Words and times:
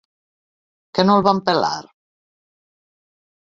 Que 0.97 1.05
no 1.09 1.17
el 1.19 1.25
van 1.27 1.41
pelar? 1.51 1.75